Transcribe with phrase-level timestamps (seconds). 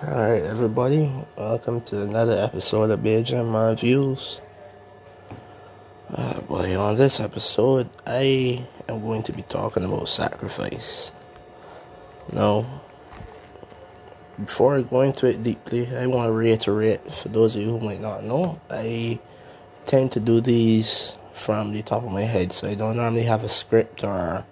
[0.00, 4.40] Alright, everybody, welcome to another episode of Beijing My Views.
[6.14, 11.10] Uh, boy, on this episode, I am going to be talking about sacrifice.
[12.32, 12.64] Now,
[14.38, 17.80] before I go into it deeply, I want to reiterate for those of you who
[17.80, 19.18] might not know, I
[19.84, 23.42] tend to do these from the top of my head, so I don't normally have
[23.42, 24.44] a script or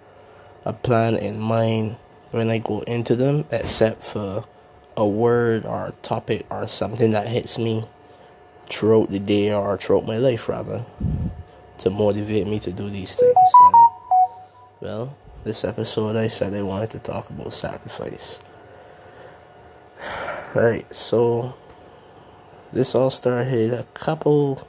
[0.65, 1.95] a plan in mind
[2.31, 4.43] when I go into them, except for
[4.97, 7.85] a word or a topic or something that hits me
[8.65, 10.83] throughout the day or throughout my life, rather,
[11.77, 13.35] to motivate me to do these things.
[13.63, 13.75] And,
[14.81, 18.41] well, this episode I said I wanted to talk about sacrifice.
[20.55, 21.53] Right, so
[22.71, 24.65] this all started a couple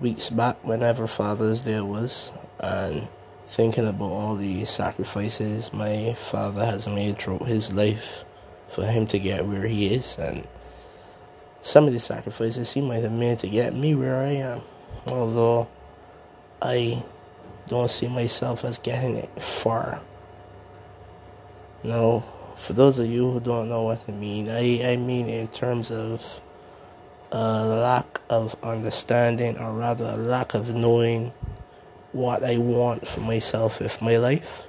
[0.00, 3.06] weeks back whenever Father's Day was, and
[3.46, 8.24] thinking about all the sacrifices my father has made throughout his life
[8.68, 10.46] for him to get where he is, and
[11.60, 14.62] some of the sacrifices he might have made to get me where I am.
[15.06, 15.68] Although
[16.60, 17.02] I
[17.66, 20.00] don't see myself as getting it far.
[21.82, 22.24] Now,
[22.56, 25.90] for those of you who don't know what I mean, I, I mean in terms
[25.90, 26.40] of
[27.30, 31.32] a lack of understanding, or rather, a lack of knowing
[32.12, 34.64] what I want for myself with my life.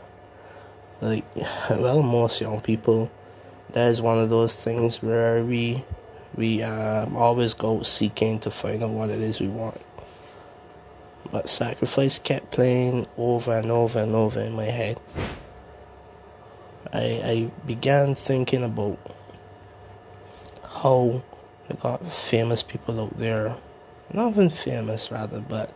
[1.01, 1.25] Like,
[1.69, 3.09] well, most young people
[3.71, 5.83] that is one of those things where we
[6.35, 9.81] we um, always go seeking to find out what it is we want.
[11.31, 14.99] But sacrifice kept playing over and over and over in my head.
[16.91, 18.97] I I began thinking about
[20.63, 21.21] how
[21.69, 23.55] I got famous people out there,
[24.11, 25.71] not even famous rather, but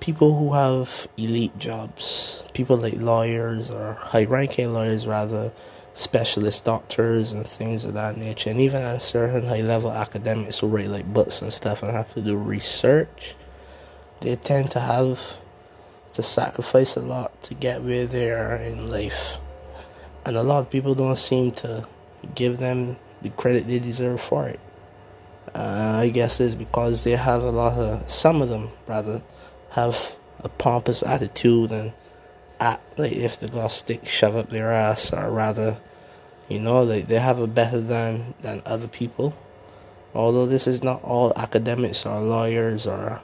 [0.00, 5.52] people who have elite jobs, people like lawyers or high ranking lawyers rather
[5.94, 10.58] specialist doctors and things of that nature, and even at a certain high level academics
[10.58, 13.34] who write like books and stuff and have to do research,
[14.20, 15.36] they tend to have
[16.12, 19.38] to sacrifice a lot to get where they are in life.
[20.24, 21.86] And a lot of people don't seem to
[22.34, 24.60] give them the credit they deserve for it.
[25.54, 29.22] Uh, I guess it's because they have a lot of, some of them rather,
[29.70, 31.92] have a pompous attitude and
[32.60, 35.78] act like if they got a stick shoved up their ass, or rather,
[36.48, 39.34] you know, they, they have it better than, than other people.
[40.14, 43.22] Although this is not all academics or lawyers or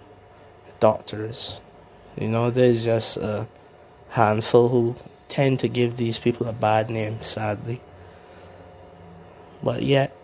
[0.80, 1.60] doctors.
[2.16, 3.46] You know, there's just a
[4.10, 4.96] handful who
[5.28, 7.80] tend to give these people a bad name, sadly.
[9.62, 10.16] But yet,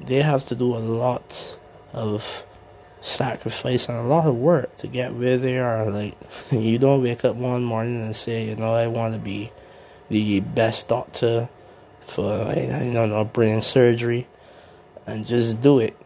[0.00, 1.56] they have to do a lot
[1.92, 2.44] of
[3.00, 5.90] sacrifice and a lot of work to get where they are.
[5.90, 6.16] Like,
[6.50, 9.52] you don't wake up one morning and say, you know, I want to be
[10.08, 11.48] the best doctor
[12.08, 14.26] for, I don't know, brain surgery
[15.06, 15.96] and just do it.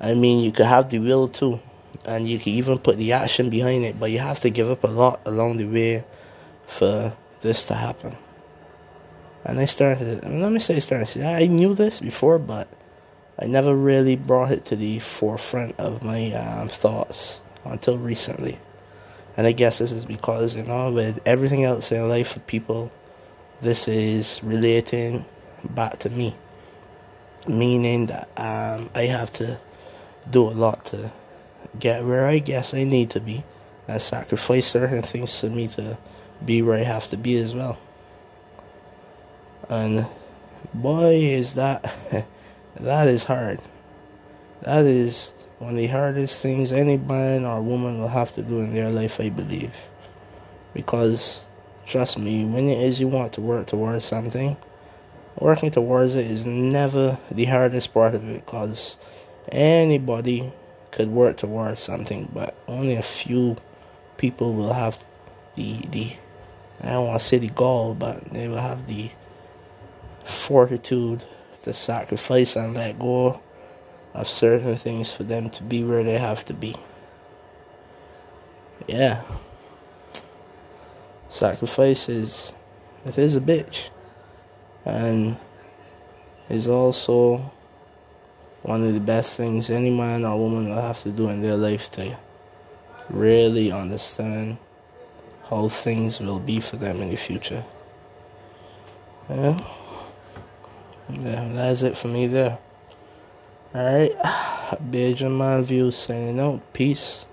[0.00, 1.60] I mean, you could have the will too,
[2.04, 4.84] and you can even put the action behind it, but you have to give up
[4.84, 6.04] a lot along the way
[6.66, 8.16] for this to happen.
[9.44, 12.68] And I started, I mean, let me say, I started, I knew this before, but
[13.38, 18.58] I never really brought it to the forefront of my um, thoughts until recently.
[19.36, 22.90] And I guess this is because, you know, with everything else in life for people,
[23.60, 25.24] this is relating
[25.64, 26.36] back to me.
[27.46, 29.58] Meaning that um, I have to
[30.28, 31.12] do a lot to
[31.78, 33.44] get where I guess I need to be
[33.86, 35.96] and sacrifice certain things for me to
[36.44, 37.78] be where I have to be as well.
[39.68, 40.06] And
[40.74, 41.94] boy, is that.
[42.80, 43.60] That is hard.
[44.60, 48.60] That is one of the hardest things any man or woman will have to do
[48.60, 49.74] in their life, I believe.
[50.74, 51.40] Because,
[51.86, 54.56] trust me, when it is you want to work towards something,
[55.38, 58.96] working towards it is never the hardest part of it because
[59.50, 60.52] anybody
[60.90, 63.56] could work towards something, but only a few
[64.16, 65.04] people will have
[65.54, 66.16] the the
[66.82, 69.10] I don't want to say the gall, but they will have the
[70.24, 71.24] fortitude
[71.62, 73.40] to sacrifice and let go
[74.14, 76.76] of certain things for them to be where they have to be.
[78.86, 79.22] Yeah.
[81.36, 82.54] Sacrifice is
[83.04, 83.90] it is a bitch.
[84.86, 85.36] And
[86.48, 87.52] is also
[88.62, 91.58] one of the best things any man or woman will have to do in their
[91.58, 92.16] life to
[93.10, 94.56] really understand
[95.50, 97.64] how things will be for them in the future.
[99.28, 99.58] Yeah.
[101.10, 102.58] Yeah, that's it for me there.
[103.74, 104.16] Alright,
[104.90, 106.72] Beijing My View saying out.
[106.72, 107.26] Peace.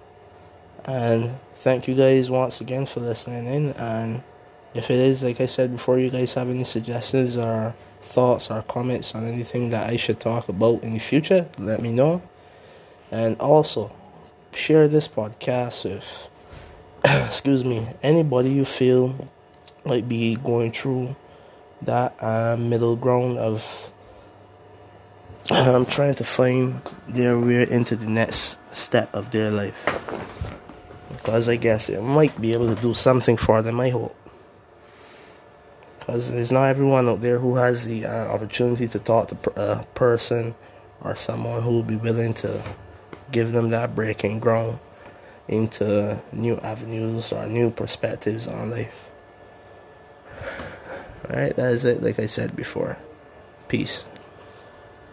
[0.85, 3.69] And thank you guys once again for listening in.
[3.71, 4.23] And
[4.73, 8.61] if it is, like I said before, you guys have any suggestions or thoughts or
[8.63, 12.21] comments on anything that I should talk about in the future, let me know.
[13.11, 13.91] And also,
[14.53, 16.29] share this podcast with,
[17.25, 19.29] excuse me, anybody you feel
[19.85, 21.15] might be going through
[21.81, 23.91] that uh, middle ground of
[25.51, 30.42] um, trying to find their way into the next step of their life.
[31.23, 34.13] Because I guess it might be able to do something for them, I hope.
[35.99, 39.85] Because there's not everyone out there who has the uh, opportunity to talk to a
[39.95, 40.53] person
[40.99, 42.61] or someone who will be willing to
[43.31, 44.79] give them that breaking ground
[45.47, 49.09] into new avenues or new perspectives on life.
[51.29, 52.97] Alright, that is it, like I said before.
[53.69, 54.05] Peace.